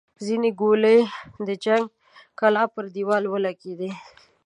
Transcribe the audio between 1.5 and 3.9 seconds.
جنګي کلا پر دېوالونو ولګېدې.